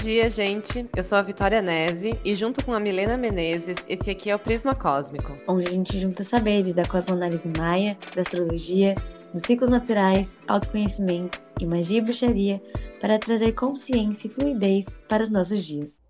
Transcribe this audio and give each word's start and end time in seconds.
dia, 0.00 0.30
gente. 0.30 0.88
Eu 0.96 1.02
sou 1.02 1.18
a 1.18 1.22
Vitória 1.22 1.60
Nese 1.60 2.18
e 2.24 2.34
junto 2.34 2.64
com 2.64 2.72
a 2.72 2.80
Milena 2.80 3.18
Menezes, 3.18 3.76
esse 3.86 4.10
aqui 4.10 4.30
é 4.30 4.34
o 4.34 4.38
Prisma 4.38 4.74
Cósmico. 4.74 5.36
Onde 5.46 5.66
a 5.66 5.70
gente 5.70 5.98
junta 6.00 6.24
saberes 6.24 6.72
da 6.72 6.86
cosmoanálise 6.86 7.50
maia, 7.58 7.98
da 8.14 8.22
astrologia, 8.22 8.94
dos 9.32 9.42
ciclos 9.42 9.68
naturais, 9.68 10.38
autoconhecimento 10.48 11.42
e 11.60 11.66
magia 11.66 11.98
e 11.98 12.00
bruxaria 12.00 12.62
para 12.98 13.18
trazer 13.18 13.52
consciência 13.52 14.26
e 14.26 14.30
fluidez 14.30 14.96
para 15.06 15.22
os 15.22 15.28
nossos 15.28 15.64
dias. 15.64 16.00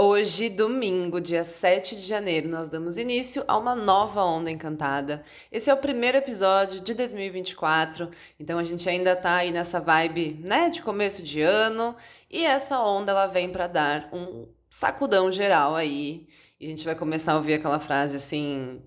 Hoje, 0.00 0.48
domingo, 0.48 1.20
dia 1.20 1.42
7 1.42 1.96
de 1.96 2.02
janeiro, 2.02 2.48
nós 2.48 2.70
damos 2.70 2.98
início 2.98 3.42
a 3.48 3.58
uma 3.58 3.74
nova 3.74 4.22
onda 4.22 4.48
encantada. 4.48 5.24
Esse 5.50 5.70
é 5.70 5.74
o 5.74 5.76
primeiro 5.76 6.16
episódio 6.16 6.80
de 6.80 6.94
2024, 6.94 8.08
então 8.38 8.60
a 8.60 8.62
gente 8.62 8.88
ainda 8.88 9.16
tá 9.16 9.34
aí 9.34 9.50
nessa 9.50 9.80
vibe, 9.80 10.38
né, 10.44 10.70
de 10.70 10.82
começo 10.82 11.20
de 11.20 11.40
ano, 11.40 11.96
e 12.30 12.46
essa 12.46 12.78
onda 12.80 13.10
ela 13.10 13.26
vem 13.26 13.50
para 13.50 13.66
dar 13.66 14.08
um 14.12 14.46
sacudão 14.70 15.32
geral 15.32 15.74
aí. 15.74 16.28
E 16.60 16.66
a 16.66 16.68
gente 16.68 16.84
vai 16.84 16.94
começar 16.94 17.32
a 17.32 17.36
ouvir 17.36 17.54
aquela 17.54 17.80
frase 17.80 18.14
assim: 18.14 18.80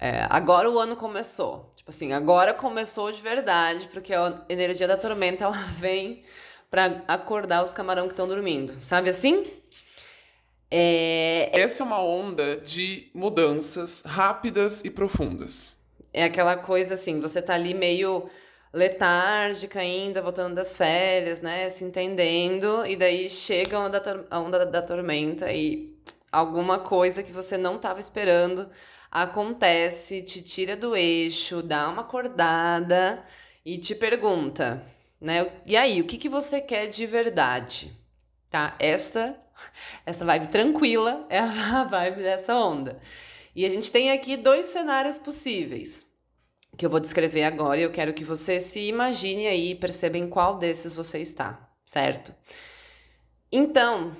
é, 0.00 0.26
agora 0.30 0.70
o 0.70 0.78
ano 0.78 0.96
começou. 0.96 1.74
Tipo 1.76 1.90
assim, 1.90 2.14
agora 2.14 2.54
começou 2.54 3.12
de 3.12 3.20
verdade, 3.20 3.86
porque 3.92 4.14
a 4.14 4.42
energia 4.48 4.88
da 4.88 4.96
tormenta 4.96 5.44
ela 5.44 5.58
vem 5.78 6.24
para 6.70 7.02
acordar 7.08 7.64
os 7.64 7.72
camarão 7.72 8.06
que 8.06 8.12
estão 8.12 8.28
dormindo. 8.28 8.72
Sabe 8.80 9.10
assim? 9.10 9.44
É... 10.70 11.50
Essa 11.52 11.82
é 11.82 11.86
uma 11.86 12.02
onda 12.02 12.56
de 12.56 13.10
mudanças 13.14 14.02
rápidas 14.02 14.84
e 14.84 14.90
profundas. 14.90 15.78
É 16.12 16.24
aquela 16.24 16.56
coisa 16.56 16.94
assim, 16.94 17.20
você 17.20 17.40
tá 17.40 17.54
ali 17.54 17.74
meio 17.74 18.28
letárgica 18.72 19.80
ainda, 19.80 20.22
voltando 20.22 20.54
das 20.54 20.76
férias, 20.76 21.40
né? 21.40 21.68
Se 21.68 21.84
entendendo, 21.84 22.84
e 22.86 22.96
daí 22.96 23.30
chega 23.30 23.76
a 23.76 23.80
onda 23.80 24.00
da, 24.00 24.24
a 24.30 24.40
onda 24.40 24.66
da 24.66 24.82
tormenta 24.82 25.50
e 25.52 25.96
alguma 26.30 26.78
coisa 26.78 27.22
que 27.22 27.32
você 27.32 27.56
não 27.56 27.76
estava 27.76 28.00
esperando 28.00 28.68
acontece, 29.10 30.22
te 30.22 30.42
tira 30.42 30.76
do 30.76 30.94
eixo, 30.94 31.62
dá 31.62 31.88
uma 31.88 32.02
acordada 32.02 33.24
e 33.64 33.78
te 33.78 33.94
pergunta, 33.94 34.84
né? 35.20 35.50
E 35.66 35.76
aí, 35.76 36.00
o 36.00 36.04
que, 36.04 36.18
que 36.18 36.28
você 36.28 36.60
quer 36.60 36.88
de 36.88 37.06
verdade? 37.06 37.92
Tá? 38.50 38.76
Esta 38.78 39.34
essa 40.04 40.24
vibe 40.24 40.48
tranquila 40.48 41.26
é 41.30 41.38
a 41.38 41.84
vibe 41.84 42.22
dessa 42.22 42.54
onda. 42.54 43.00
E 43.54 43.64
a 43.64 43.68
gente 43.68 43.90
tem 43.90 44.10
aqui 44.10 44.36
dois 44.36 44.66
cenários 44.66 45.18
possíveis 45.18 46.08
que 46.76 46.86
eu 46.86 46.90
vou 46.90 47.00
descrever 47.00 47.42
agora 47.42 47.80
e 47.80 47.82
eu 47.82 47.90
quero 47.90 48.14
que 48.14 48.22
você 48.22 48.60
se 48.60 48.88
imagine 48.88 49.48
aí 49.48 49.70
e 49.70 49.74
perceba 49.74 50.16
em 50.16 50.28
qual 50.28 50.58
desses 50.58 50.94
você 50.94 51.18
está, 51.18 51.68
certo? 51.84 52.32
Então, 53.50 54.16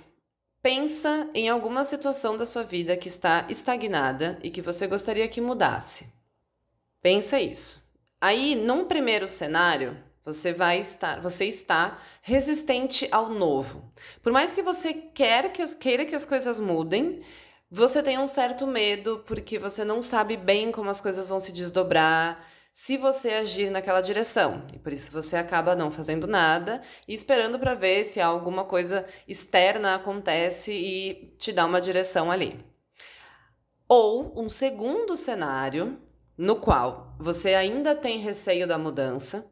pensa 0.60 1.30
em 1.34 1.48
alguma 1.48 1.84
situação 1.84 2.36
da 2.36 2.44
sua 2.44 2.64
vida 2.64 2.96
que 2.96 3.08
está 3.08 3.46
estagnada 3.48 4.40
e 4.42 4.50
que 4.50 4.60
você 4.60 4.88
gostaria 4.88 5.28
que 5.28 5.40
mudasse. 5.40 6.12
Pensa 7.00 7.40
isso. 7.40 7.86
Aí, 8.20 8.56
num 8.56 8.86
primeiro 8.86 9.28
cenário, 9.28 9.96
você 10.32 10.52
vai 10.52 10.78
estar, 10.80 11.20
você 11.20 11.46
está 11.46 11.98
resistente 12.20 13.08
ao 13.10 13.30
novo. 13.30 13.90
Por 14.22 14.30
mais 14.30 14.52
que 14.52 14.62
você 14.62 14.92
quer 14.92 15.50
que 15.52 15.64
queira 15.76 16.04
que 16.04 16.14
as 16.14 16.26
coisas 16.26 16.60
mudem, 16.60 17.22
você 17.70 18.02
tem 18.02 18.18
um 18.18 18.28
certo 18.28 18.66
medo 18.66 19.24
porque 19.26 19.58
você 19.58 19.84
não 19.84 20.02
sabe 20.02 20.36
bem 20.36 20.70
como 20.70 20.90
as 20.90 21.00
coisas 21.00 21.28
vão 21.28 21.40
se 21.40 21.50
desdobrar 21.52 22.46
se 22.70 22.98
você 22.98 23.30
agir 23.30 23.70
naquela 23.70 24.02
direção. 24.02 24.64
E 24.74 24.78
por 24.78 24.92
isso 24.92 25.10
você 25.10 25.34
acaba 25.34 25.74
não 25.74 25.90
fazendo 25.90 26.26
nada 26.26 26.82
e 27.06 27.14
esperando 27.14 27.58
para 27.58 27.74
ver 27.74 28.04
se 28.04 28.20
alguma 28.20 28.64
coisa 28.64 29.06
externa 29.26 29.94
acontece 29.94 30.72
e 30.72 31.34
te 31.38 31.52
dá 31.52 31.64
uma 31.64 31.80
direção 31.80 32.30
ali. 32.30 32.62
Ou 33.88 34.38
um 34.38 34.48
segundo 34.48 35.16
cenário 35.16 35.98
no 36.36 36.56
qual 36.56 37.16
você 37.18 37.54
ainda 37.54 37.96
tem 37.96 38.18
receio 38.18 38.66
da 38.66 38.78
mudança, 38.78 39.50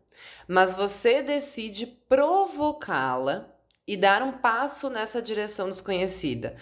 mas 0.48 0.74
você 0.74 1.22
decide 1.22 1.86
provocá-la 1.86 3.52
e 3.86 3.96
dar 3.96 4.22
um 4.22 4.32
passo 4.32 4.90
nessa 4.90 5.22
direção 5.22 5.68
desconhecida. 5.68 6.56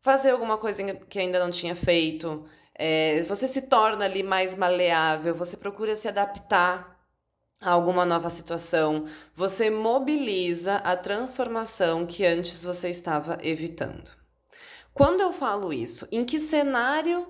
Fazer 0.00 0.30
alguma 0.30 0.58
coisa 0.58 0.82
que 0.94 1.18
ainda 1.18 1.38
não 1.38 1.50
tinha 1.50 1.76
feito, 1.76 2.46
é, 2.74 3.22
você 3.22 3.46
se 3.46 3.62
torna 3.62 4.04
ali 4.04 4.22
mais 4.22 4.54
maleável, 4.54 5.34
você 5.34 5.56
procura 5.56 5.94
se 5.96 6.08
adaptar 6.08 6.94
a 7.60 7.70
alguma 7.70 8.04
nova 8.04 8.28
situação, 8.28 9.06
você 9.34 9.70
mobiliza 9.70 10.76
a 10.76 10.96
transformação 10.96 12.04
que 12.04 12.26
antes 12.26 12.62
você 12.62 12.90
estava 12.90 13.38
evitando. 13.42 14.10
Quando 14.92 15.20
eu 15.22 15.32
falo 15.32 15.72
isso, 15.72 16.06
em 16.12 16.24
que 16.24 16.38
cenário 16.38 17.26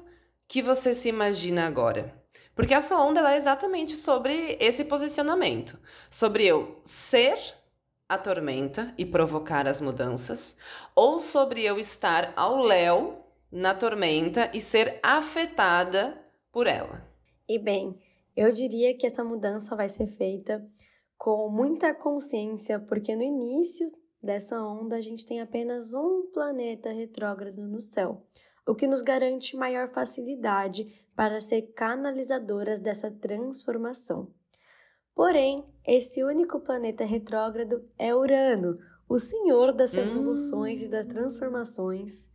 que 0.48 0.60
você 0.60 0.92
se 0.92 1.08
imagina 1.08 1.66
agora? 1.66 2.23
Porque 2.54 2.74
essa 2.74 2.96
onda 2.96 3.32
é 3.32 3.36
exatamente 3.36 3.96
sobre 3.96 4.56
esse 4.60 4.84
posicionamento, 4.84 5.78
sobre 6.08 6.46
eu 6.46 6.80
ser 6.84 7.36
a 8.08 8.16
tormenta 8.16 8.94
e 8.96 9.04
provocar 9.04 9.66
as 9.66 9.80
mudanças, 9.80 10.56
ou 10.94 11.18
sobre 11.18 11.64
eu 11.64 11.78
estar 11.78 12.32
ao 12.36 12.62
léu 12.62 13.24
na 13.50 13.74
tormenta 13.74 14.50
e 14.54 14.60
ser 14.60 15.00
afetada 15.02 16.20
por 16.52 16.66
ela. 16.66 17.02
E 17.48 17.58
bem, 17.58 17.98
eu 18.36 18.50
diria 18.50 18.96
que 18.96 19.06
essa 19.06 19.24
mudança 19.24 19.74
vai 19.74 19.88
ser 19.88 20.08
feita 20.08 20.64
com 21.16 21.48
muita 21.48 21.94
consciência, 21.94 22.78
porque 22.78 23.14
no 23.16 23.22
início 23.22 23.90
dessa 24.22 24.60
onda 24.60 24.96
a 24.96 25.00
gente 25.00 25.24
tem 25.24 25.40
apenas 25.40 25.94
um 25.94 26.30
planeta 26.32 26.90
retrógrado 26.92 27.66
no 27.66 27.80
céu, 27.80 28.26
o 28.66 28.74
que 28.74 28.86
nos 28.86 29.02
garante 29.02 29.56
maior 29.56 29.88
facilidade 29.88 31.03
para 31.14 31.40
ser 31.40 31.62
canalizadoras 31.74 32.78
dessa 32.78 33.10
transformação. 33.10 34.32
Porém, 35.14 35.64
esse 35.86 36.24
único 36.24 36.60
planeta 36.60 37.04
retrógrado 37.04 37.88
é 37.98 38.14
Urano, 38.14 38.78
o 39.08 39.18
senhor 39.18 39.72
das 39.72 39.92
revoluções 39.92 40.82
hum. 40.82 40.86
e 40.86 40.88
das 40.88 41.06
transformações, 41.06 42.28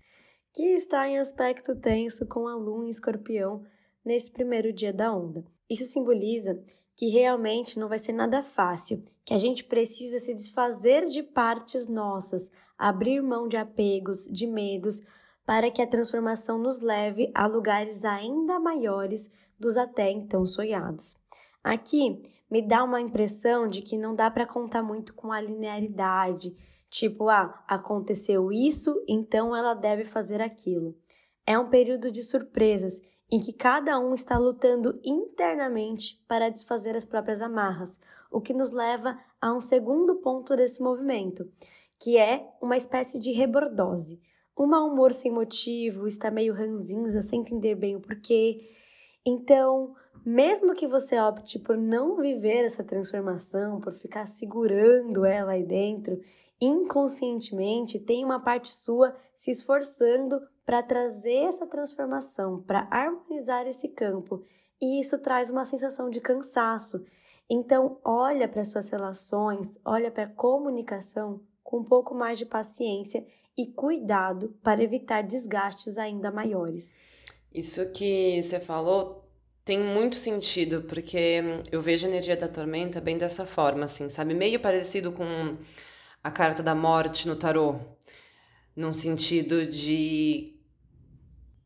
que 0.53 0.63
está 0.63 1.07
em 1.07 1.19
aspecto 1.19 1.75
tenso 1.75 2.25
com 2.25 2.47
a 2.47 2.55
Lua 2.55 2.85
em 2.85 2.89
Escorpião 2.89 3.63
nesse 4.03 4.31
primeiro 4.31 4.71
dia 4.71 4.93
da 4.93 5.13
onda. 5.13 5.43
Isso 5.69 5.85
simboliza 5.85 6.63
que 6.95 7.09
realmente 7.09 7.77
não 7.77 7.87
vai 7.87 7.99
ser 7.99 8.13
nada 8.13 8.41
fácil, 8.41 9.01
que 9.23 9.33
a 9.33 9.37
gente 9.37 9.63
precisa 9.63 10.19
se 10.19 10.33
desfazer 10.33 11.05
de 11.05 11.21
partes 11.21 11.87
nossas, 11.87 12.49
abrir 12.77 13.21
mão 13.21 13.47
de 13.47 13.55
apegos, 13.55 14.25
de 14.25 14.47
medos, 14.47 15.01
para 15.49 15.71
que 15.71 15.81
a 15.81 15.87
transformação 15.87 16.59
nos 16.59 16.79
leve 16.79 17.31
a 17.33 17.47
lugares 17.47 18.05
ainda 18.05 18.59
maiores 18.59 19.31
dos 19.59 19.77
até 19.77 20.11
então 20.11 20.45
sonhados. 20.45 21.17
Aqui 21.63 22.21
me 22.51 22.61
dá 22.61 22.83
uma 22.83 23.01
impressão 23.01 23.67
de 23.67 23.81
que 23.81 23.97
não 23.97 24.13
dá 24.13 24.29
para 24.29 24.45
contar 24.45 24.83
muito 24.83 25.15
com 25.15 25.31
a 25.31 25.41
linearidade, 25.41 26.55
tipo, 26.87 27.29
ah, 27.29 27.63
aconteceu 27.67 28.51
isso, 28.51 29.03
então 29.07 29.55
ela 29.55 29.73
deve 29.73 30.05
fazer 30.05 30.39
aquilo. 30.39 30.95
É 31.47 31.57
um 31.57 31.67
período 31.67 32.11
de 32.11 32.21
surpresas 32.21 33.01
em 33.31 33.39
que 33.39 33.51
cada 33.51 33.99
um 33.99 34.13
está 34.13 34.37
lutando 34.37 35.01
internamente 35.03 36.23
para 36.27 36.49
desfazer 36.49 36.95
as 36.95 37.05
próprias 37.05 37.41
amarras, 37.41 37.99
o 38.31 38.39
que 38.39 38.53
nos 38.53 38.69
leva 38.69 39.17
a 39.41 39.51
um 39.51 39.59
segundo 39.59 40.17
ponto 40.17 40.55
desse 40.55 40.79
movimento, 40.79 41.49
que 41.99 42.19
é 42.19 42.47
uma 42.61 42.77
espécie 42.77 43.19
de 43.19 43.31
rebordose 43.31 44.21
um 44.59 44.67
mau 44.67 44.87
humor 44.87 45.13
sem 45.13 45.31
motivo, 45.31 46.05
está 46.05 46.29
meio 46.29 46.53
ranzinza, 46.53 47.21
sem 47.21 47.39
entender 47.39 47.75
bem 47.75 47.95
o 47.95 48.01
porquê. 48.01 48.69
Então, 49.25 49.95
mesmo 50.25 50.75
que 50.75 50.85
você 50.85 51.17
opte 51.17 51.57
por 51.57 51.77
não 51.77 52.17
viver 52.17 52.65
essa 52.65 52.83
transformação, 52.83 53.79
por 53.79 53.93
ficar 53.93 54.25
segurando 54.25 55.25
ela 55.25 55.53
aí 55.53 55.63
dentro, 55.63 56.19
inconscientemente 56.59 57.99
tem 57.99 58.25
uma 58.25 58.41
parte 58.41 58.69
sua 58.69 59.15
se 59.33 59.49
esforçando 59.49 60.41
para 60.65 60.83
trazer 60.83 61.45
essa 61.45 61.65
transformação, 61.65 62.61
para 62.61 62.85
harmonizar 62.91 63.65
esse 63.65 63.87
campo. 63.87 64.43
E 64.81 64.99
isso 64.99 65.17
traz 65.19 65.49
uma 65.49 65.63
sensação 65.63 66.09
de 66.09 66.19
cansaço. 66.19 67.05
Então, 67.49 67.97
olha 68.03 68.47
para 68.47 68.63
suas 68.65 68.89
relações, 68.89 69.79
olha 69.85 70.11
para 70.11 70.23
a 70.23 70.29
comunicação 70.29 71.41
com 71.69 71.81
um 71.81 71.83
pouco 71.83 72.15
mais 72.15 72.39
de 72.39 72.47
paciência 72.47 73.23
e 73.55 73.67
cuidado 73.67 74.57
para 74.63 74.81
evitar 74.81 75.21
desgastes 75.21 75.99
ainda 75.99 76.31
maiores. 76.31 76.97
Isso 77.53 77.91
que 77.91 78.41
você 78.41 78.59
falou 78.59 79.29
tem 79.63 79.79
muito 79.79 80.15
sentido, 80.15 80.81
porque 80.81 81.43
eu 81.71 81.79
vejo 81.79 82.07
a 82.07 82.09
energia 82.09 82.35
da 82.35 82.47
tormenta 82.47 82.99
bem 82.99 83.19
dessa 83.19 83.45
forma, 83.45 83.85
assim, 83.85 84.09
sabe? 84.09 84.33
Meio 84.33 84.59
parecido 84.59 85.11
com 85.11 85.57
a 86.23 86.31
carta 86.31 86.63
da 86.63 86.73
morte 86.73 87.27
no 87.27 87.35
tarô, 87.35 87.75
num 88.75 88.91
sentido 88.91 89.63
de 89.63 90.59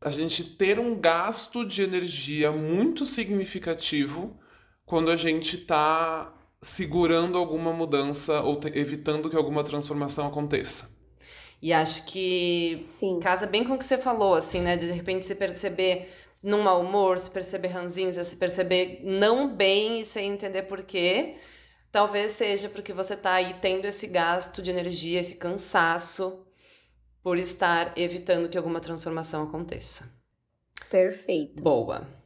a 0.02 0.10
gente 0.10 0.44
ter 0.44 0.78
um 0.78 1.00
gasto 1.00 1.64
de 1.64 1.80
energia 1.80 2.52
muito 2.52 3.06
significativo 3.06 4.38
quando 4.84 5.10
a 5.10 5.16
gente 5.16 5.56
está 5.56 6.30
segurando 6.64 7.36
alguma 7.36 7.74
mudança 7.74 8.40
ou 8.40 8.58
evitando 8.72 9.28
que 9.28 9.36
alguma 9.36 9.62
transformação 9.62 10.26
aconteça. 10.26 10.90
E 11.60 11.72
acho 11.72 12.06
que 12.06 12.82
Sim. 12.86 13.20
casa 13.20 13.46
bem 13.46 13.64
com 13.64 13.74
o 13.74 13.78
que 13.78 13.84
você 13.84 13.98
falou, 13.98 14.34
assim, 14.34 14.60
né? 14.60 14.76
De 14.76 14.90
repente 14.90 15.26
se 15.26 15.34
perceber 15.34 16.08
num 16.42 16.62
mau 16.62 16.80
humor, 16.80 17.18
se 17.18 17.30
perceber 17.30 17.68
ranzinza, 17.68 18.24
se 18.24 18.36
perceber 18.36 19.00
não 19.04 19.54
bem 19.54 20.00
e 20.00 20.04
sem 20.06 20.30
entender 20.30 20.62
por 20.62 20.82
quê. 20.82 21.36
Talvez 21.92 22.32
seja 22.32 22.68
porque 22.68 22.92
você 22.92 23.14
tá 23.14 23.34
aí 23.34 23.54
tendo 23.60 23.84
esse 23.84 24.06
gasto 24.06 24.62
de 24.62 24.70
energia, 24.70 25.20
esse 25.20 25.36
cansaço 25.36 26.46
por 27.22 27.38
estar 27.38 27.96
evitando 27.96 28.48
que 28.48 28.56
alguma 28.56 28.80
transformação 28.80 29.42
aconteça. 29.42 30.10
Perfeito. 30.90 31.62
Boa. 31.62 32.23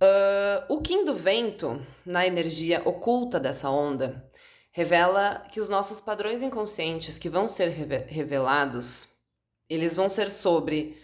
Uh, 0.00 0.74
o 0.74 0.80
Kim 0.82 1.04
do 1.04 1.14
vento, 1.14 1.80
na 2.04 2.26
energia 2.26 2.82
oculta 2.84 3.40
dessa 3.40 3.70
onda, 3.70 4.30
revela 4.70 5.46
que 5.50 5.58
os 5.58 5.70
nossos 5.70 6.02
padrões 6.02 6.42
inconscientes 6.42 7.18
que 7.18 7.30
vão 7.30 7.48
ser 7.48 7.70
reve 7.70 8.04
revelados, 8.08 9.08
eles 9.70 9.96
vão 9.96 10.06
ser 10.06 10.30
sobre 10.30 10.98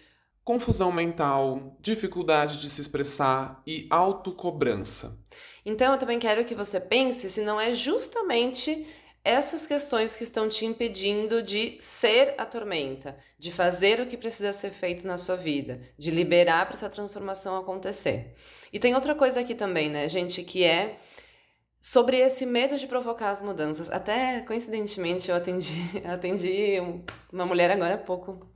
confusão 0.44 0.93
mental, 0.93 1.77
dificuldade 1.81 2.61
de 2.61 2.69
se 2.69 2.83
expressar 2.83 3.62
e 3.67 3.87
autocobrança. 3.89 5.19
Então 5.65 5.93
eu 5.93 5.99
também 5.99 6.19
quero 6.19 6.44
que 6.44 6.55
você 6.55 6.79
pense 6.79 7.31
se 7.31 7.41
não 7.41 7.59
é 7.59 7.73
justamente 7.73 8.87
essas 9.25 9.65
questões 9.65 10.17
que 10.17 10.25
estão 10.25 10.49
te 10.49 10.67
impedindo 10.67 11.43
de 11.43 11.77
ser 11.79 12.35
a 12.37 12.44
tormenta, 12.44 13.17
de 13.39 13.53
fazer 13.53 14.00
o 14.00 14.06
que 14.06 14.17
precisa 14.17 14.53
ser 14.53 14.71
feito 14.71 15.06
na 15.06 15.17
sua 15.17 15.37
vida, 15.37 15.81
de 15.97 16.11
liberar 16.11 16.67
para 16.67 16.77
essa 16.77 16.91
transformação 16.91 17.56
acontecer. 17.56 18.35
E 18.72 18.78
tem 18.78 18.94
outra 18.94 19.14
coisa 19.14 19.40
aqui 19.40 19.54
também, 19.54 19.90
né, 19.90 20.08
gente, 20.08 20.42
que 20.42 20.64
é 20.64 20.98
sobre 21.82 22.19
esse 22.19 22.46
medo 22.46 22.78
de 22.78 22.86
provocar 22.86 23.30
as 23.30 23.42
mudanças. 23.42 23.90
Até 23.90 24.40
coincidentemente 24.42 25.28
eu 25.28 25.36
atendi, 25.36 25.74
atendi 26.06 26.76
uma 27.32 27.44
mulher 27.44 27.70
agora 27.70 27.94
há 27.94 27.98
pouco 27.98 28.48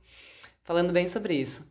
falando 0.63 0.93
bem 0.93 1.07
sobre 1.07 1.35
isso. 1.35 1.69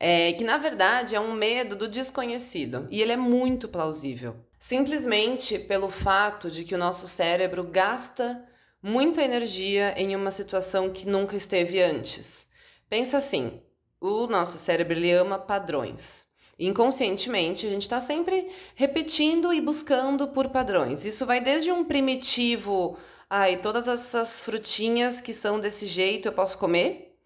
É, 0.00 0.32
que 0.32 0.44
na 0.44 0.58
verdade 0.58 1.14
é 1.14 1.20
um 1.20 1.32
medo 1.32 1.74
do 1.76 1.88
desconhecido 1.88 2.86
e 2.90 3.02
ele 3.02 3.12
é 3.12 3.16
muito 3.16 3.68
plausível. 3.68 4.36
Simplesmente 4.58 5.58
pelo 5.58 5.90
fato 5.90 6.50
de 6.50 6.64
que 6.64 6.74
o 6.74 6.78
nosso 6.78 7.06
cérebro 7.06 7.64
gasta 7.64 8.44
muita 8.82 9.22
energia 9.22 9.92
em 9.96 10.14
uma 10.14 10.30
situação 10.30 10.90
que 10.90 11.06
nunca 11.06 11.36
esteve 11.36 11.82
antes. 11.82 12.48
Pensa 12.88 13.18
assim: 13.18 13.60
o 14.00 14.26
nosso 14.26 14.56
cérebro 14.56 14.96
ele 14.96 15.10
ama 15.12 15.38
padrões. 15.38 16.27
Inconscientemente, 16.58 17.66
a 17.66 17.70
gente 17.70 17.82
está 17.82 18.00
sempre 18.00 18.50
repetindo 18.74 19.52
e 19.52 19.60
buscando 19.60 20.28
por 20.28 20.48
padrões. 20.48 21.04
Isso 21.04 21.24
vai 21.24 21.40
desde 21.40 21.70
um 21.70 21.84
primitivo, 21.84 22.98
ai, 23.30 23.58
todas 23.58 23.86
essas 23.86 24.40
frutinhas 24.40 25.20
que 25.20 25.32
são 25.32 25.60
desse 25.60 25.86
jeito 25.86 26.26
eu 26.26 26.32
posso 26.32 26.58
comer, 26.58 27.16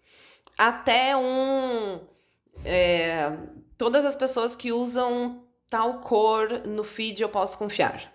até 0.57 1.17
um. 1.17 1.99
É, 2.63 3.35
todas 3.75 4.05
as 4.05 4.15
pessoas 4.15 4.55
que 4.55 4.71
usam 4.71 5.43
tal 5.67 5.99
cor 6.01 6.67
no 6.67 6.83
feed 6.83 7.23
eu 7.23 7.29
posso 7.29 7.57
confiar. 7.57 8.13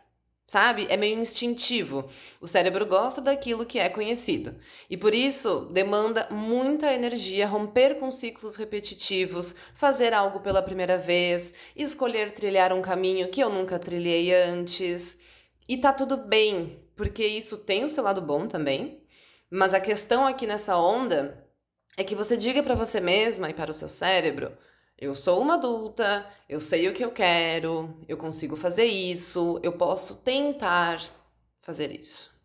Sabe? 0.48 0.86
É 0.88 0.96
meio 0.96 1.20
instintivo. 1.20 2.08
O 2.40 2.48
cérebro 2.48 2.86
gosta 2.86 3.20
daquilo 3.20 3.66
que 3.66 3.78
é 3.78 3.90
conhecido. 3.90 4.56
E 4.88 4.96
por 4.96 5.14
isso 5.14 5.66
demanda 5.70 6.26
muita 6.30 6.90
energia 6.90 7.46
romper 7.46 7.98
com 7.98 8.10
ciclos 8.10 8.56
repetitivos, 8.56 9.54
fazer 9.74 10.14
algo 10.14 10.40
pela 10.40 10.62
primeira 10.62 10.96
vez, 10.96 11.52
escolher 11.76 12.30
trilhar 12.30 12.72
um 12.72 12.80
caminho 12.80 13.28
que 13.28 13.42
eu 13.42 13.50
nunca 13.50 13.78
trilhei 13.78 14.34
antes. 14.34 15.18
E 15.68 15.76
tá 15.76 15.92
tudo 15.92 16.16
bem, 16.16 16.82
porque 16.96 17.26
isso 17.26 17.58
tem 17.58 17.84
o 17.84 17.88
seu 17.90 18.02
lado 18.02 18.22
bom 18.22 18.48
também. 18.48 19.02
Mas 19.50 19.74
a 19.74 19.80
questão 19.80 20.26
aqui 20.26 20.46
nessa 20.46 20.78
onda 20.78 21.46
é 21.94 22.02
que 22.02 22.14
você 22.14 22.38
diga 22.38 22.62
para 22.62 22.74
você 22.74 23.02
mesma 23.02 23.50
e 23.50 23.54
para 23.54 23.70
o 23.70 23.74
seu 23.74 23.90
cérebro 23.90 24.56
eu 25.00 25.14
sou 25.14 25.40
uma 25.40 25.54
adulta, 25.54 26.26
eu 26.48 26.60
sei 26.60 26.88
o 26.88 26.94
que 26.94 27.04
eu 27.04 27.12
quero, 27.12 27.94
eu 28.08 28.16
consigo 28.16 28.56
fazer 28.56 28.84
isso, 28.84 29.60
eu 29.62 29.72
posso 29.72 30.16
tentar 30.22 31.00
fazer 31.60 31.92
isso. 31.92 32.36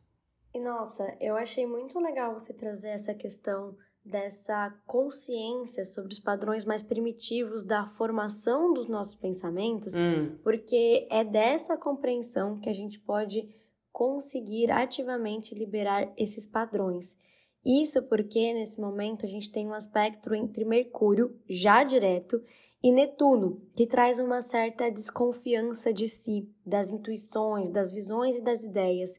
E 0.53 0.59
nossa, 0.59 1.17
eu 1.19 1.35
achei 1.35 1.65
muito 1.65 1.99
legal 1.99 2.33
você 2.33 2.53
trazer 2.53 2.89
essa 2.89 3.13
questão 3.13 3.75
dessa 4.05 4.69
consciência 4.85 5.83
sobre 5.85 6.13
os 6.13 6.19
padrões 6.19 6.65
mais 6.65 6.83
primitivos 6.83 7.63
da 7.63 7.87
formação 7.87 8.73
dos 8.73 8.87
nossos 8.87 9.15
pensamentos, 9.15 9.95
hum. 9.95 10.37
porque 10.43 11.07
é 11.09 11.23
dessa 11.23 11.77
compreensão 11.77 12.59
que 12.59 12.69
a 12.69 12.73
gente 12.73 12.99
pode 12.99 13.47
conseguir 13.91 14.69
ativamente 14.69 15.55
liberar 15.55 16.11
esses 16.17 16.45
padrões. 16.45 17.17
Isso 17.65 18.03
porque 18.03 18.53
nesse 18.53 18.79
momento 18.79 19.25
a 19.25 19.29
gente 19.29 19.51
tem 19.51 19.67
um 19.67 19.73
aspecto 19.73 20.33
entre 20.33 20.65
Mercúrio, 20.65 21.39
já 21.47 21.83
direto, 21.83 22.41
e 22.83 22.91
Netuno, 22.91 23.61
que 23.73 23.87
traz 23.87 24.19
uma 24.19 24.41
certa 24.41 24.91
desconfiança 24.91 25.93
de 25.93 26.09
si, 26.09 26.49
das 26.65 26.91
intuições, 26.91 27.69
das 27.69 27.91
visões 27.91 28.37
e 28.37 28.41
das 28.41 28.63
ideias. 28.63 29.17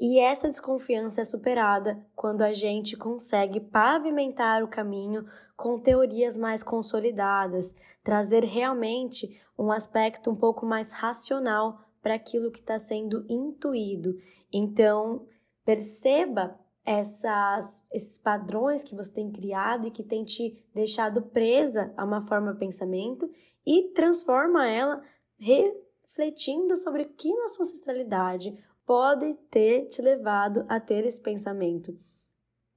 E 0.00 0.18
essa 0.18 0.48
desconfiança 0.48 1.20
é 1.20 1.24
superada 1.24 2.02
quando 2.14 2.40
a 2.40 2.54
gente 2.54 2.96
consegue 2.96 3.60
pavimentar 3.60 4.62
o 4.62 4.68
caminho 4.68 5.26
com 5.56 5.78
teorias 5.78 6.36
mais 6.36 6.62
consolidadas, 6.62 7.74
trazer 8.02 8.44
realmente 8.44 9.38
um 9.58 9.70
aspecto 9.70 10.30
um 10.30 10.36
pouco 10.36 10.64
mais 10.64 10.92
racional 10.92 11.80
para 12.02 12.14
aquilo 12.14 12.50
que 12.50 12.60
está 12.60 12.78
sendo 12.78 13.26
intuído. 13.28 14.16
Então, 14.52 15.26
perceba 15.64 16.58
essas, 16.86 17.84
esses 17.92 18.16
padrões 18.16 18.84
que 18.84 18.94
você 18.94 19.12
tem 19.12 19.32
criado 19.32 19.88
e 19.88 19.90
que 19.90 20.04
tem 20.04 20.24
te 20.24 20.64
deixado 20.72 21.20
presa 21.20 21.92
a 21.96 22.04
uma 22.04 22.22
forma 22.22 22.52
de 22.52 22.60
pensamento 22.60 23.28
e 23.66 23.92
transforma 23.92 24.68
ela 24.68 25.02
refletindo 25.36 26.76
sobre 26.76 27.02
o 27.02 27.08
que 27.08 27.34
na 27.34 27.48
sua 27.48 27.64
ancestralidade 27.64 28.56
pode 28.86 29.34
ter 29.50 29.88
te 29.88 30.00
levado 30.00 30.64
a 30.68 30.78
ter 30.78 31.04
esse 31.04 31.20
pensamento. 31.20 31.92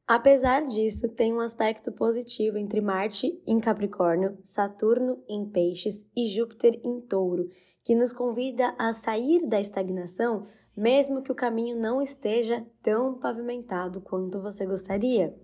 Apesar 0.08 0.66
disso, 0.66 1.08
tem 1.08 1.32
um 1.32 1.40
aspecto 1.40 1.92
positivo 1.92 2.58
entre 2.58 2.82
Marte 2.82 3.40
em 3.46 3.60
Capricórnio, 3.60 4.40
Saturno 4.44 5.24
em 5.30 5.48
Peixes 5.48 6.04
e 6.18 6.28
Júpiter 6.28 6.82
em 6.84 7.00
Touro, 7.00 7.48
que 7.84 7.94
nos 7.94 8.12
convida 8.12 8.74
a 8.80 8.92
sair 8.92 9.48
da 9.48 9.60
estagnação 9.60 10.48
mesmo 10.80 11.22
que 11.22 11.32
o 11.32 11.36
caminho 11.36 11.78
não 11.78 12.02
esteja 12.02 12.66
tão 12.82 13.16
pavimentado 13.16 14.00
quanto 14.00 14.42
você 14.42 14.66
gostaria, 14.66 15.36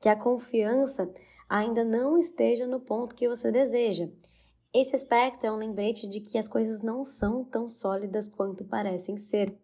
que 0.00 0.08
a 0.08 0.14
confiança 0.14 1.12
ainda 1.48 1.84
não 1.84 2.16
esteja 2.16 2.68
no 2.68 2.78
ponto 2.78 3.16
que 3.16 3.28
você 3.28 3.50
deseja. 3.50 4.08
Esse 4.72 4.94
aspecto 4.94 5.44
é 5.44 5.50
um 5.50 5.56
lembrete 5.56 6.08
de 6.08 6.20
que 6.20 6.38
as 6.38 6.46
coisas 6.46 6.82
não 6.82 7.02
são 7.02 7.42
tão 7.42 7.68
sólidas 7.68 8.28
quanto 8.28 8.64
parecem 8.64 9.16
ser. 9.16 9.58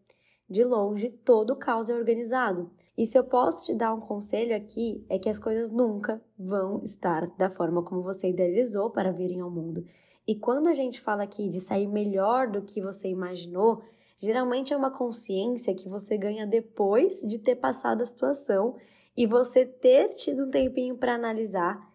De 0.51 0.65
longe, 0.65 1.09
todo 1.25 1.53
o 1.53 1.57
caos 1.57 1.89
é 1.89 1.95
organizado. 1.95 2.69
E 2.99 3.07
se 3.07 3.17
eu 3.17 3.23
posso 3.23 3.67
te 3.67 3.75
dar 3.77 3.95
um 3.95 4.01
conselho 4.01 4.57
aqui, 4.57 5.07
é 5.09 5.21
que 5.21 5.29
as 5.29 5.39
coisas 5.39 5.71
nunca 5.71 6.21
vão 6.37 6.83
estar 6.83 7.29
da 7.37 7.49
forma 7.49 7.85
como 7.85 8.03
você 8.03 8.29
idealizou 8.29 8.91
para 8.91 9.13
virem 9.13 9.41
ao 9.41 9.51
mundo. 9.51 9.85
E 10.27 10.35
quando 10.35 10.69
a 10.69 10.73
gente 10.73 11.01
fala 11.01 11.23
aqui 11.23 11.49
de 11.49 11.61
sair 11.61 11.87
melhor 11.87 12.51
do 12.51 12.63
que 12.63 12.81
você 12.81 13.09
imaginou, 13.09 13.83
Geralmente 14.23 14.73
é 14.73 14.77
uma 14.77 14.91
consciência 14.93 15.75
que 15.75 15.89
você 15.89 16.17
ganha 16.17 16.47
depois 16.47 17.21
de 17.23 17.41
ter 17.41 17.57
passado 17.57 18.03
a 18.03 18.07
situação 18.07 18.77
e 19.17 19.27
você 19.27 19.67
ter 19.67 20.11
tido 20.11 20.45
um 20.45 20.51
tempinho 20.51 20.97
para 20.97 21.15
analisar. 21.15 21.91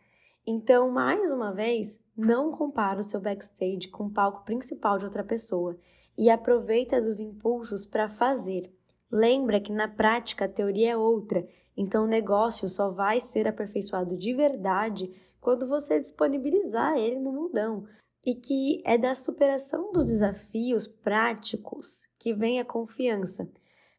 Então, 0.46 0.92
mais 0.92 1.32
uma 1.32 1.54
vez, 1.54 1.98
não 2.18 2.52
compara 2.52 3.00
o 3.00 3.04
seu 3.04 3.22
backstage 3.22 3.88
com 3.88 4.08
o 4.08 4.12
palco 4.12 4.44
principal 4.44 4.98
de 4.98 5.06
outra 5.06 5.24
pessoa 5.24 5.80
e 6.18 6.30
aproveita 6.30 7.02
dos 7.02 7.22
impulsos 7.22 7.86
para 7.86 8.10
fazer. 8.10 8.74
Lembra 9.10 9.62
que 9.62 9.72
na 9.72 9.88
prática 9.88 10.46
a 10.46 10.50
teoria 10.50 10.92
é 10.92 10.98
outra, 10.98 11.48
então 11.78 12.04
o 12.04 12.10
negócio 12.10 12.68
só 12.68 12.90
vai 12.90 13.22
ser 13.22 13.48
aperfeiçoado 13.48 14.18
de 14.18 14.34
verdade 14.34 15.14
quando 15.40 15.66
você 15.66 15.98
disponibilizar 15.98 16.98
ele 16.98 17.20
no 17.20 17.32
mundão 17.32 17.86
e 18.28 18.36
que 18.36 18.82
é 18.84 18.98
da 18.98 19.16
superação 19.16 19.94
dos 19.94 20.08
desafios 20.08 20.86
práticos 20.86 22.06
que 22.20 22.34
vem 22.34 22.60
a 22.60 22.66
confiança. 22.66 23.50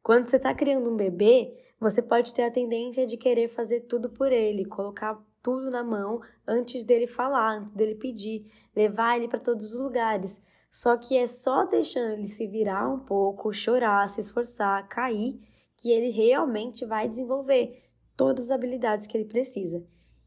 Quando 0.03 0.27
você 0.27 0.37
está 0.37 0.53
criando 0.53 0.91
um 0.91 0.97
bebê, 0.97 1.57
você 1.81 2.03
pode 2.03 2.35
ter 2.35 2.43
a 2.43 2.51
tendência 2.51 3.07
de 3.07 3.17
querer 3.17 3.49
fazer 3.49 3.81
tudo 3.81 4.11
por 4.11 4.31
ele, 4.31 4.67
colocar 4.67 5.19
tudo 5.43 5.71
na 5.71 5.83
mão 5.83 6.21
antes 6.47 6.85
dele 6.85 7.07
falar, 7.07 7.57
antes 7.57 7.73
dele 7.73 7.95
pedir, 7.95 8.53
levar 8.77 9.17
ele 9.17 9.29
para 9.29 9.41
todos 9.41 9.73
os 9.73 9.81
lugares. 9.81 10.43
Só 10.71 10.99
que 10.99 11.17
é 11.17 11.27
só 11.27 11.65
deixando 11.65 12.13
ele 12.13 12.29
se 12.29 12.47
virar 12.47 12.87
um 12.87 12.99
pouco, 12.99 13.51
chorar, 13.51 14.11
se 14.11 14.21
esforçar, 14.21 14.87
cair, 14.89 15.41
que 15.75 15.91
ele 15.91 16.11
realmente 16.11 16.85
vai 16.85 17.09
desenvolver 17.09 17.83
todas 18.15 18.47
as 18.47 18.51
habilidades 18.51 19.07
que 19.07 19.17
ele 19.17 19.25
precisa. 19.25 19.83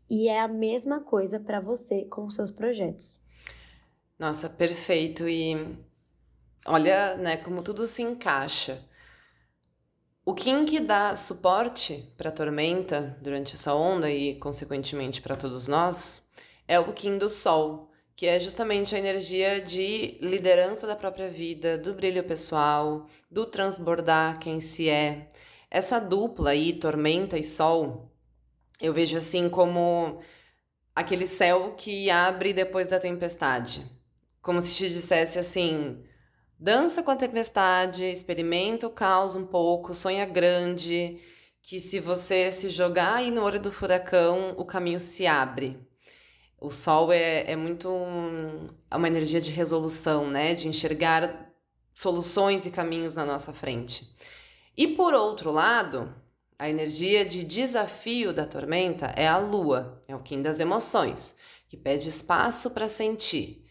E 0.10 0.28
é 0.28 0.42
a 0.42 0.48
mesma 0.48 1.02
coisa 1.02 1.40
para 1.40 1.62
você 1.62 2.06
com 2.06 2.26
os 2.26 2.34
seus 2.34 2.50
projetos. 2.50 3.21
Nossa, 4.22 4.48
perfeito. 4.48 5.28
E 5.28 5.58
olha, 6.68 7.18
né, 7.18 7.38
como 7.38 7.64
tudo 7.64 7.88
se 7.88 8.04
encaixa. 8.04 8.86
O 10.24 10.36
Kim 10.36 10.64
que 10.64 10.80
dá 10.80 11.16
suporte 11.16 12.14
para 12.16 12.30
a 12.30 12.32
tormenta 12.32 13.18
durante 13.20 13.56
essa 13.56 13.74
onda 13.74 14.12
e, 14.12 14.36
consequentemente, 14.36 15.24
para 15.24 15.36
todos 15.36 15.68
nós 15.68 16.24
é 16.68 16.80
o 16.80 16.94
Kim 16.94 17.18
do 17.18 17.28
Sol, 17.28 17.90
que 18.16 18.28
é 18.28 18.40
justamente 18.40 18.94
a 18.96 19.00
energia 19.00 19.60
de 19.60 20.20
liderança 20.22 20.86
da 20.86 20.96
própria 20.96 21.28
vida, 21.28 21.76
do 21.76 21.96
brilho 21.96 22.24
pessoal, 22.24 23.08
do 23.28 23.48
transbordar 23.48 24.38
quem 24.38 24.62
se 24.62 24.88
é. 24.88 25.28
Essa 25.68 25.98
dupla 25.98 26.52
aí, 26.52 26.74
tormenta 26.74 27.40
e 27.40 27.44
sol, 27.44 28.12
eu 28.80 28.94
vejo 28.94 29.18
assim 29.18 29.50
como 29.50 30.20
aquele 30.96 31.26
céu 31.26 31.74
que 31.76 32.08
abre 32.12 32.54
depois 32.54 32.90
da 32.90 33.00
tempestade. 33.00 34.00
Como 34.42 34.62
se 34.62 34.76
te 34.76 34.90
dissesse 34.90 35.38
assim: 35.38 36.04
dança 36.60 37.04
com 37.04 37.12
a 37.12 37.16
tempestade, 37.16 38.06
experimenta 38.06 38.88
o 38.88 38.92
caos 38.92 39.36
um 39.36 39.46
pouco, 39.46 39.94
sonha 39.94 40.26
grande, 40.26 41.20
que 41.62 41.80
se 41.80 42.00
você 42.00 42.52
se 42.52 42.70
jogar 42.70 43.16
aí 43.16 43.32
no 43.32 43.44
olho 43.44 43.60
do 43.60 43.72
furacão, 43.72 44.56
o 44.58 44.66
caminho 44.66 45.00
se 45.00 45.28
abre. 45.28 45.80
O 46.60 46.70
sol 46.70 47.12
é, 47.12 47.52
é 47.52 47.56
muito 47.56 47.90
é 48.90 48.96
uma 48.96 49.08
energia 49.08 49.42
de 49.42 49.52
resolução, 49.52 50.30
né? 50.30 50.54
De 50.54 50.68
enxergar 50.68 51.52
soluções 51.94 52.66
e 52.66 52.72
caminhos 52.72 53.16
na 53.16 53.26
nossa 53.26 53.54
frente. 53.54 54.08
E 54.76 54.88
por 54.88 55.14
outro 55.14 55.52
lado, 55.52 56.14
a 56.58 56.70
energia 56.70 57.26
de 57.26 57.44
desafio 57.44 58.32
da 58.34 58.46
tormenta 58.46 59.08
é 59.16 59.28
a 59.28 59.38
lua, 59.38 60.04
é 60.08 60.16
o 60.16 60.22
Kim 60.22 60.42
das 60.42 60.60
emoções, 60.60 61.36
que 61.68 61.76
pede 61.76 62.08
espaço 62.08 62.72
para 62.72 62.88
sentir. 62.88 63.66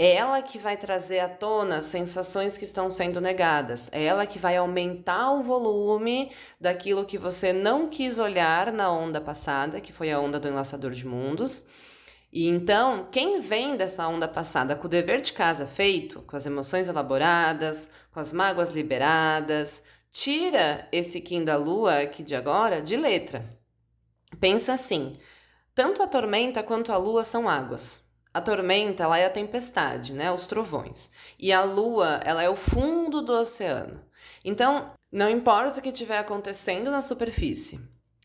É 0.00 0.14
ela 0.14 0.40
que 0.40 0.58
vai 0.58 0.78
trazer 0.78 1.18
à 1.18 1.28
tona 1.28 1.82
sensações 1.82 2.56
que 2.56 2.64
estão 2.64 2.90
sendo 2.90 3.20
negadas. 3.20 3.90
É 3.92 4.02
ela 4.02 4.26
que 4.26 4.38
vai 4.38 4.56
aumentar 4.56 5.32
o 5.32 5.42
volume 5.42 6.30
daquilo 6.58 7.04
que 7.04 7.18
você 7.18 7.52
não 7.52 7.86
quis 7.88 8.18
olhar 8.18 8.72
na 8.72 8.90
onda 8.90 9.20
passada, 9.20 9.80
que 9.80 9.92
foi 9.92 10.10
a 10.10 10.18
onda 10.18 10.40
do 10.40 10.48
enlaçador 10.48 10.92
de 10.92 11.06
mundos 11.06 11.66
e 12.32 12.46
então, 12.46 13.08
quem 13.10 13.40
vem 13.40 13.76
dessa 13.76 14.06
onda 14.06 14.28
passada 14.28 14.76
com 14.76 14.86
o 14.86 14.90
dever 14.90 15.20
de 15.20 15.32
casa 15.32 15.66
feito, 15.66 16.22
com 16.22 16.36
as 16.36 16.46
emoções 16.46 16.86
elaboradas, 16.86 17.90
com 18.12 18.20
as 18.20 18.32
mágoas 18.32 18.72
liberadas, 18.72 19.82
tira 20.12 20.88
esse 20.92 21.20
Kim 21.20 21.44
da 21.44 21.56
Lua 21.56 22.02
aqui 22.02 22.22
de 22.22 22.36
agora 22.36 22.80
de 22.80 22.96
letra. 22.96 23.58
Pensa 24.38 24.74
assim: 24.74 25.18
tanto 25.74 26.02
a 26.02 26.06
tormenta 26.06 26.62
quanto 26.62 26.92
a 26.92 26.96
lua 26.96 27.24
são 27.24 27.48
águas. 27.48 28.08
A 28.32 28.40
tormenta 28.40 29.04
ela 29.04 29.18
é 29.18 29.26
a 29.26 29.30
tempestade, 29.30 30.12
né, 30.12 30.30
os 30.30 30.46
trovões. 30.46 31.10
E 31.38 31.52
a 31.52 31.62
lua 31.62 32.20
ela 32.24 32.42
é 32.42 32.48
o 32.48 32.56
fundo 32.56 33.22
do 33.22 33.32
oceano. 33.32 34.00
Então, 34.44 34.86
não 35.10 35.28
importa 35.28 35.80
o 35.80 35.82
que 35.82 35.88
estiver 35.88 36.18
acontecendo 36.18 36.90
na 36.90 37.02
superfície, 37.02 37.80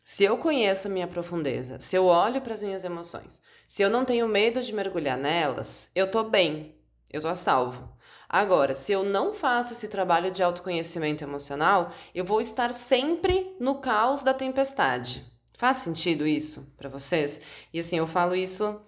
se 0.08 0.24
eu 0.24 0.38
conheço 0.38 0.88
a 0.88 0.92
minha 0.92 1.08
profundeza, 1.08 1.80
se 1.80 1.96
eu 1.96 2.06
olho 2.06 2.40
para 2.40 2.54
as 2.54 2.62
minhas 2.62 2.84
emoções, 2.84 3.42
se 3.68 3.82
eu 3.82 3.90
não 3.90 4.06
tenho 4.06 4.28
medo 4.28 4.62
de 4.62 4.72
mergulhar 4.72 5.18
nelas, 5.18 5.90
eu 5.96 6.10
tô 6.10 6.24
bem, 6.24 6.76
eu 7.10 7.20
tô 7.20 7.28
a 7.28 7.34
salvo. 7.34 7.90
Agora, 8.30 8.76
se 8.76 8.92
eu 8.92 9.04
não 9.04 9.34
faço 9.34 9.74
esse 9.74 9.88
trabalho 9.88 10.30
de 10.30 10.44
autoconhecimento 10.44 11.24
emocional, 11.24 11.92
eu 12.14 12.24
vou 12.24 12.40
estar 12.40 12.72
sempre 12.72 13.56
no 13.60 13.80
caos 13.80 14.22
da 14.22 14.32
tempestade. 14.32 15.26
Faz 15.58 15.78
sentido 15.78 16.28
isso 16.28 16.72
para 16.78 16.88
vocês? 16.90 17.42
E 17.74 17.80
assim, 17.80 17.98
eu 17.98 18.06
falo 18.06 18.36
isso 18.36 18.80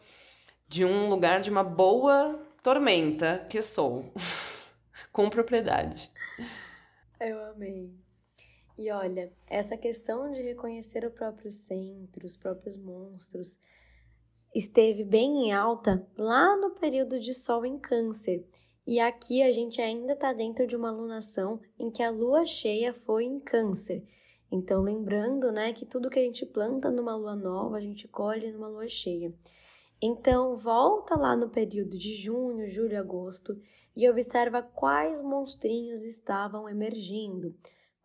de 0.67 0.83
um 0.83 1.09
lugar 1.09 1.41
de 1.41 1.49
uma 1.49 1.63
boa 1.63 2.39
tormenta 2.61 3.45
que 3.49 3.61
sou, 3.61 4.13
com 5.11 5.29
propriedade. 5.29 6.11
Eu 7.19 7.39
amei. 7.45 7.91
E 8.77 8.91
olha, 8.91 9.31
essa 9.47 9.75
questão 9.75 10.31
de 10.31 10.41
reconhecer 10.41 11.03
o 11.05 11.11
próprio 11.11 11.51
centro, 11.51 12.25
os 12.25 12.37
próprios 12.37 12.77
monstros, 12.77 13.59
esteve 14.53 15.03
bem 15.03 15.47
em 15.47 15.53
alta 15.53 16.07
lá 16.17 16.55
no 16.55 16.71
período 16.71 17.19
de 17.19 17.33
Sol 17.33 17.65
em 17.65 17.79
Câncer. 17.79 18.45
E 18.85 18.99
aqui 18.99 19.41
a 19.41 19.51
gente 19.51 19.81
ainda 19.81 20.13
está 20.13 20.31
dentro 20.31 20.67
de 20.67 20.75
uma 20.75 20.91
lunação 20.91 21.59
em 21.79 21.89
que 21.89 22.03
a 22.03 22.11
lua 22.11 22.45
cheia 22.45 22.93
foi 22.93 23.25
em 23.25 23.39
Câncer. 23.39 24.03
Então, 24.51 24.81
lembrando 24.81 25.51
né, 25.51 25.73
que 25.73 25.85
tudo 25.85 26.09
que 26.09 26.19
a 26.19 26.23
gente 26.23 26.45
planta 26.45 26.89
numa 26.89 27.15
lua 27.15 27.35
nova, 27.35 27.77
a 27.77 27.81
gente 27.81 28.07
colhe 28.07 28.51
numa 28.51 28.67
lua 28.67 28.87
cheia. 28.87 29.33
Então, 30.01 30.55
volta 30.55 31.15
lá 31.15 31.35
no 31.35 31.49
período 31.49 31.97
de 31.97 32.15
junho, 32.15 32.67
julho, 32.67 32.99
agosto 32.99 33.59
e 33.95 34.09
observa 34.09 34.61
quais 34.61 35.21
monstrinhos 35.21 36.03
estavam 36.03 36.69
emergindo 36.69 37.55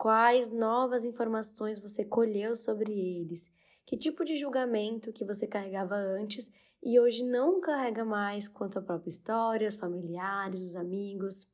Quais 0.03 0.51
novas 0.51 1.05
informações 1.05 1.79
você 1.79 2.05
colheu 2.05 2.57
sobre 2.57 2.91
eles? 2.91 3.49
Que 3.87 3.97
tipo 3.97 4.25
de 4.25 4.35
julgamento 4.35 5.13
que 5.13 5.25
você 5.25 5.47
carregava 5.47 5.95
antes 5.95 6.51
e 6.83 6.99
hoje 6.99 7.25
não 7.25 7.61
carrega 7.61 8.05
mais 8.05 8.49
quanto 8.49 8.81
à 8.81 8.83
própria 8.83 9.11
história, 9.11 9.69
os 9.69 9.77
familiares, 9.77 10.65
os 10.65 10.75
amigos? 10.75 11.49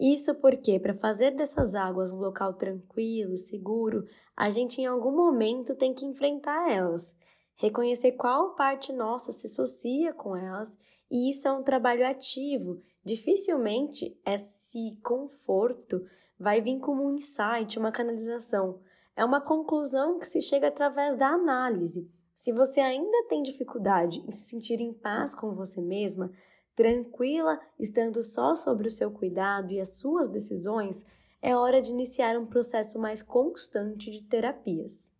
Isso 0.00 0.34
porque, 0.34 0.80
para 0.80 0.92
fazer 0.92 1.30
dessas 1.36 1.76
águas 1.76 2.10
um 2.10 2.18
local 2.18 2.54
tranquilo, 2.54 3.38
seguro, 3.38 4.04
a 4.36 4.50
gente 4.50 4.80
em 4.80 4.86
algum 4.86 5.14
momento 5.14 5.76
tem 5.76 5.94
que 5.94 6.04
enfrentar 6.04 6.68
elas, 6.72 7.14
reconhecer 7.58 8.12
qual 8.12 8.54
parte 8.54 8.92
nossa 8.92 9.32
se 9.32 9.46
associa 9.46 10.14
com 10.14 10.34
elas, 10.34 10.78
e 11.10 11.30
isso 11.30 11.46
é 11.46 11.52
um 11.52 11.62
trabalho 11.62 12.06
ativo. 12.06 12.80
Dificilmente 13.04 14.18
esse 14.24 14.98
conforto 15.02 16.06
vai 16.38 16.60
vir 16.60 16.78
como 16.78 17.04
um 17.04 17.14
insight, 17.14 17.78
uma 17.78 17.92
canalização. 17.92 18.80
É 19.16 19.24
uma 19.24 19.40
conclusão 19.40 20.18
que 20.18 20.26
se 20.26 20.40
chega 20.40 20.68
através 20.68 21.16
da 21.16 21.28
análise. 21.28 22.08
Se 22.34 22.52
você 22.52 22.80
ainda 22.80 23.26
tem 23.28 23.42
dificuldade 23.42 24.24
em 24.26 24.30
se 24.30 24.50
sentir 24.50 24.80
em 24.80 24.92
paz 24.92 25.34
com 25.34 25.54
você 25.54 25.80
mesma, 25.80 26.30
tranquila, 26.76 27.58
estando 27.76 28.22
só 28.22 28.54
sobre 28.54 28.86
o 28.86 28.90
seu 28.90 29.10
cuidado 29.10 29.72
e 29.72 29.80
as 29.80 29.94
suas 29.94 30.28
decisões, 30.28 31.04
é 31.42 31.56
hora 31.56 31.82
de 31.82 31.90
iniciar 31.90 32.38
um 32.38 32.46
processo 32.46 32.98
mais 33.00 33.20
constante 33.20 34.12
de 34.12 34.22
terapias. 34.22 35.12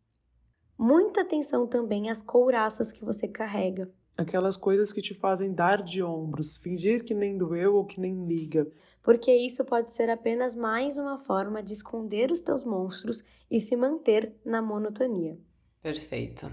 Muita 0.78 1.22
atenção 1.22 1.66
também 1.66 2.08
às 2.08 2.22
couraças 2.22 2.92
que 2.92 3.04
você 3.04 3.26
carrega. 3.26 3.90
Aquelas 4.16 4.56
coisas 4.56 4.92
que 4.92 5.02
te 5.02 5.14
fazem 5.14 5.52
dar 5.52 5.82
de 5.82 6.02
ombros, 6.02 6.56
fingir 6.56 7.04
que 7.04 7.14
nem 7.14 7.36
doeu 7.36 7.74
ou 7.74 7.84
que 7.84 8.00
nem 8.00 8.26
liga 8.26 8.70
porque 9.08 9.32
isso 9.32 9.64
pode 9.64 9.94
ser 9.94 10.10
apenas 10.10 10.54
mais 10.54 10.98
uma 10.98 11.16
forma 11.18 11.62
de 11.62 11.72
esconder 11.72 12.30
os 12.30 12.40
teus 12.40 12.62
monstros 12.62 13.22
e 13.50 13.58
se 13.58 13.74
manter 13.74 14.34
na 14.44 14.60
monotonia. 14.60 15.38
Perfeito. 15.80 16.52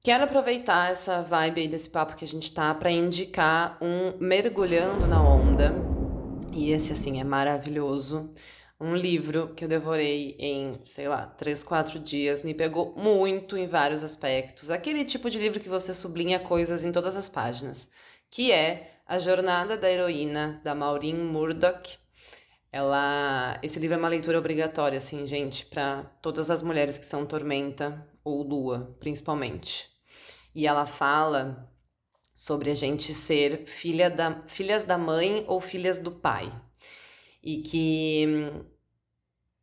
Quero 0.00 0.22
aproveitar 0.22 0.92
essa 0.92 1.20
vibe 1.20 1.62
aí 1.62 1.68
desse 1.68 1.90
papo 1.90 2.14
que 2.14 2.24
a 2.24 2.28
gente 2.28 2.54
tá 2.54 2.72
para 2.76 2.92
indicar 2.92 3.76
um 3.82 4.24
Mergulhando 4.24 5.08
na 5.08 5.20
Onda. 5.20 5.74
E 6.52 6.70
esse, 6.70 6.92
assim, 6.92 7.20
é 7.20 7.24
maravilhoso. 7.24 8.32
Um 8.80 8.94
livro 8.94 9.54
que 9.54 9.64
eu 9.64 9.68
devorei 9.68 10.36
em, 10.38 10.78
sei 10.84 11.08
lá, 11.08 11.26
três, 11.26 11.64
quatro 11.64 11.98
dias. 11.98 12.44
Me 12.44 12.54
pegou 12.54 12.94
muito 12.96 13.56
em 13.56 13.66
vários 13.66 14.04
aspectos. 14.04 14.70
Aquele 14.70 15.04
tipo 15.04 15.28
de 15.28 15.38
livro 15.38 15.58
que 15.58 15.68
você 15.68 15.92
sublinha 15.92 16.38
coisas 16.38 16.84
em 16.84 16.92
todas 16.92 17.16
as 17.16 17.28
páginas. 17.28 17.90
Que 18.30 18.52
é 18.52 19.00
a 19.04 19.18
Jornada 19.18 19.76
da 19.76 19.90
Heroína, 19.90 20.60
da 20.62 20.76
Maureen 20.76 21.16
Murdoch. 21.16 21.98
Ela, 22.70 23.58
esse 23.62 23.80
livro 23.80 23.96
é 23.96 23.98
uma 23.98 24.08
leitura 24.08 24.38
obrigatória, 24.38 24.98
assim, 24.98 25.26
gente, 25.26 25.66
para 25.66 26.04
todas 26.22 26.50
as 26.50 26.62
mulheres 26.62 26.98
que 26.98 27.06
são 27.06 27.26
tormenta 27.26 28.06
ou 28.22 28.42
lua, 28.42 28.96
principalmente. 29.00 29.88
E 30.54 30.66
ela 30.66 30.86
fala 30.86 31.68
sobre 32.34 32.70
a 32.70 32.74
gente 32.74 33.12
ser 33.12 33.66
filha 33.66 34.08
da, 34.08 34.40
filhas 34.46 34.84
da 34.84 34.96
mãe 34.96 35.44
ou 35.48 35.60
filhas 35.60 35.98
do 35.98 36.12
pai. 36.12 36.52
E 37.48 37.62
que 37.62 38.26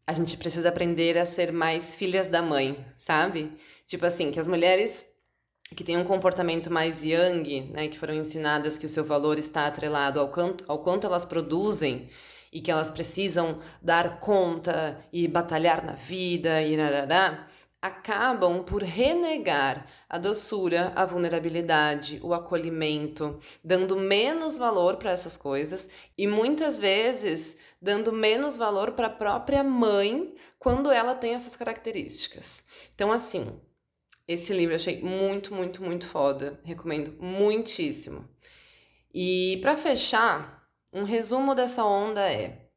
a 0.07 0.13
gente 0.13 0.35
precisa 0.37 0.69
aprender 0.69 1.19
a 1.19 1.25
ser 1.25 1.51
mais 1.51 1.95
filhas 1.95 2.27
da 2.27 2.41
mãe, 2.41 2.83
sabe? 2.97 3.51
Tipo 3.85 4.07
assim, 4.07 4.31
que 4.31 4.39
as 4.39 4.47
mulheres 4.47 5.05
que 5.75 5.83
têm 5.83 5.95
um 5.95 6.03
comportamento 6.03 6.71
mais 6.71 7.03
yang, 7.03 7.61
né, 7.71 7.87
que 7.87 7.99
foram 7.99 8.15
ensinadas 8.15 8.75
que 8.75 8.87
o 8.87 8.89
seu 8.89 9.05
valor 9.05 9.37
está 9.37 9.67
atrelado 9.67 10.19
ao 10.19 10.29
quanto, 10.29 10.65
ao 10.67 10.79
quanto 10.79 11.05
elas 11.05 11.25
produzem 11.25 12.09
e 12.51 12.59
que 12.59 12.71
elas 12.71 12.89
precisam 12.89 13.59
dar 13.83 14.19
conta 14.19 14.99
e 15.13 15.27
batalhar 15.27 15.85
na 15.85 15.93
vida 15.93 16.63
e 16.63 16.75
narará, 16.75 17.47
acabam 17.85 18.63
por 18.63 18.81
renegar 18.81 19.85
a 20.09 20.17
doçura, 20.17 20.91
a 20.95 21.05
vulnerabilidade, 21.05 22.19
o 22.23 22.33
acolhimento, 22.33 23.39
dando 23.63 23.95
menos 23.95 24.57
valor 24.57 24.97
para 24.97 25.11
essas 25.11 25.37
coisas 25.37 25.87
e 26.17 26.25
muitas 26.25 26.79
vezes 26.79 27.57
dando 27.79 28.11
menos 28.11 28.57
valor 28.57 28.93
para 28.93 29.07
a 29.07 29.11
própria 29.11 29.63
mãe 29.63 30.33
quando 30.57 30.91
ela 30.91 31.13
tem 31.13 31.35
essas 31.35 31.55
características. 31.55 32.65
Então, 32.95 33.11
assim, 33.11 33.61
esse 34.27 34.51
livro 34.51 34.73
eu 34.73 34.77
achei 34.77 35.01
muito, 35.01 35.53
muito, 35.53 35.83
muito 35.83 36.07
foda. 36.07 36.59
Recomendo 36.63 37.15
muitíssimo. 37.21 38.27
E 39.13 39.59
para 39.61 39.77
fechar, 39.77 40.67
um 40.91 41.03
resumo 41.03 41.53
dessa 41.53 41.85
onda 41.85 42.21
é: 42.21 42.67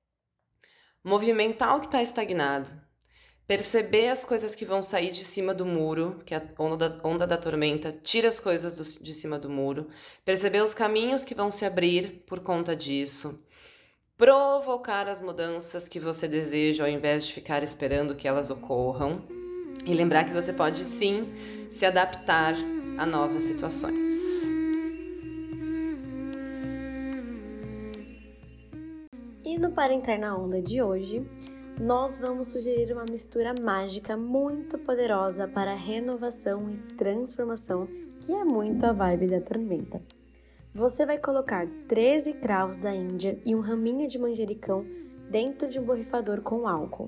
movimentar 1.03 1.77
o 1.77 1.81
que 1.81 1.87
está 1.87 2.03
estagnado, 2.03 2.71
perceber 3.49 4.09
as 4.09 4.27
coisas 4.27 4.55
que 4.55 4.67
vão 4.67 4.83
sair 4.83 5.11
de 5.11 5.25
cima 5.25 5.55
do 5.55 5.65
muro, 5.65 6.21
que 6.27 6.35
a 6.35 6.43
onda 6.59 6.91
da, 6.91 7.09
onda 7.09 7.27
da 7.27 7.39
tormenta 7.39 7.91
tira 7.91 8.29
as 8.29 8.39
coisas 8.39 8.75
do, 8.75 9.03
de 9.03 9.15
cima 9.15 9.39
do 9.39 9.49
muro, 9.49 9.89
perceber 10.23 10.63
os 10.63 10.75
caminhos 10.75 11.25
que 11.25 11.35
vão 11.35 11.51
se 11.51 11.65
abrir 11.65 12.23
por 12.27 12.41
conta 12.41 12.77
disso, 12.77 13.43
provocar 14.19 15.09
as 15.09 15.23
mudanças 15.23 15.89
que 15.89 15.99
você 15.99 16.29
deseja 16.29 16.85
ao 16.85 16.91
invés 16.91 17.27
de 17.27 17.33
ficar 17.33 17.63
esperando 17.63 18.15
que 18.15 18.29
elas 18.29 18.51
ocorram. 18.51 19.23
E 19.87 19.95
lembrar 19.95 20.25
que 20.25 20.35
você 20.35 20.53
pode 20.53 20.85
sim 20.85 21.33
se 21.71 21.87
adaptar 21.87 22.55
a 22.99 23.07
novas 23.07 23.45
situações. 23.45 24.53
E 29.43 29.57
no 29.57 29.71
Para 29.71 29.95
Entrar 29.95 30.19
na 30.19 30.37
Onda 30.37 30.61
de 30.61 30.83
hoje, 30.83 31.25
nós 31.81 32.17
vamos 32.17 32.49
sugerir 32.49 32.93
uma 32.93 33.05
mistura 33.09 33.55
mágica 33.61 34.17
muito 34.17 34.77
poderosa 34.79 35.47
para 35.47 35.75
renovação 35.75 36.69
e 36.71 36.77
transformação, 36.95 37.87
que 38.21 38.33
é 38.33 38.45
muito 38.45 38.85
a 38.85 38.93
vibe 38.93 39.29
da 39.29 39.41
tormenta. 39.41 40.03
Você 40.77 41.07
vai 41.07 41.19
colocar 41.19 41.69
13 41.87 42.35
cravos 42.35 42.79
da 42.79 42.93
Índia 42.93 43.41
e 43.45 43.55
um 43.55 43.61
raminho 43.61 44.09
de 44.09 44.19
manjericão 44.19 44.85
dentro 45.31 45.69
de 45.69 45.79
um 45.79 45.85
borrifador 45.85 46.41
com 46.43 46.67
álcool. 46.67 47.07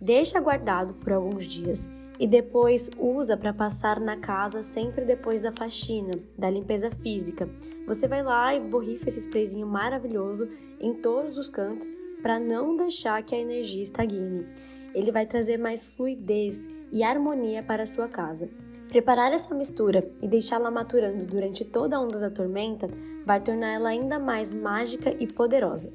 Deixa 0.00 0.40
guardado 0.40 0.94
por 0.94 1.12
alguns 1.12 1.44
dias 1.44 1.88
e 2.18 2.28
depois 2.28 2.88
usa 2.96 3.36
para 3.36 3.52
passar 3.52 3.98
na 3.98 4.16
casa 4.16 4.62
sempre 4.62 5.04
depois 5.04 5.42
da 5.42 5.50
faxina, 5.50 6.12
da 6.38 6.48
limpeza 6.48 6.90
física. 6.90 7.48
Você 7.86 8.06
vai 8.06 8.22
lá 8.22 8.54
e 8.54 8.60
borrifa 8.60 9.08
esse 9.08 9.20
sprayzinho 9.20 9.66
maravilhoso 9.66 10.48
em 10.80 10.94
todos 10.94 11.36
os 11.36 11.50
cantos 11.50 11.90
para 12.26 12.40
não 12.40 12.76
deixar 12.76 13.22
que 13.22 13.36
a 13.36 13.38
energia 13.38 13.80
estagne. 13.80 14.44
Ele 14.92 15.12
vai 15.12 15.24
trazer 15.24 15.56
mais 15.58 15.86
fluidez 15.86 16.66
e 16.90 17.04
harmonia 17.04 17.62
para 17.62 17.84
a 17.84 17.86
sua 17.86 18.08
casa. 18.08 18.48
Preparar 18.88 19.32
essa 19.32 19.54
mistura 19.54 20.10
e 20.20 20.26
deixá-la 20.26 20.68
maturando 20.68 21.24
durante 21.24 21.64
toda 21.64 21.96
a 21.96 22.00
onda 22.00 22.18
da 22.18 22.28
tormenta 22.28 22.90
vai 23.24 23.40
torná-la 23.40 23.90
ainda 23.90 24.18
mais 24.18 24.50
mágica 24.50 25.14
e 25.20 25.24
poderosa. 25.24 25.88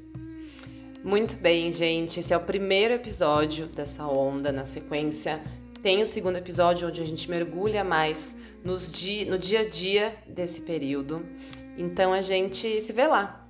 Muito 1.04 1.36
bem, 1.36 1.70
gente. 1.70 2.20
Esse 2.20 2.32
é 2.32 2.36
o 2.38 2.40
primeiro 2.40 2.94
episódio 2.94 3.66
dessa 3.66 4.06
onda. 4.06 4.50
Na 4.50 4.64
sequência, 4.64 5.38
tem 5.82 6.02
o 6.02 6.06
segundo 6.06 6.38
episódio 6.38 6.88
onde 6.88 7.02
a 7.02 7.06
gente 7.06 7.28
mergulha 7.28 7.84
mais 7.84 8.34
nos 8.64 8.90
di 8.90 9.26
no 9.26 9.36
dia 9.36 9.60
a 9.60 9.68
dia 9.68 10.16
desse 10.26 10.62
período. 10.62 11.26
Então 11.76 12.10
a 12.10 12.22
gente 12.22 12.80
se 12.80 12.90
vê 12.90 13.06
lá. 13.06 13.41